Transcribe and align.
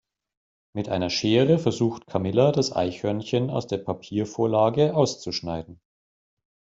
Mit 0.73 0.89
einer 0.89 1.11
Schere 1.11 1.59
versucht 1.59 2.07
Camilla 2.07 2.51
das 2.51 2.71
Eichhörnchen 2.75 3.51
aus 3.51 3.67
der 3.67 3.77
Papiervorlage 3.77 4.95
auszuschneiden. 4.95 5.79